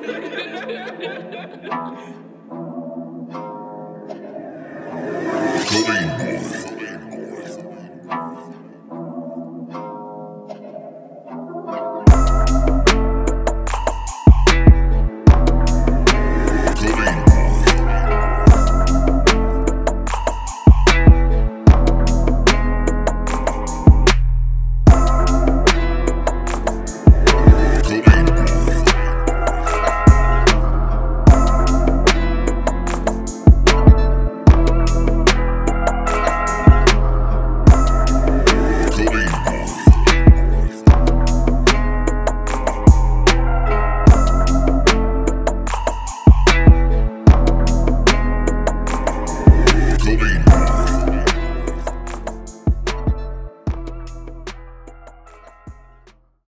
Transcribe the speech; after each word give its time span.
Yeah. 0.00 2.22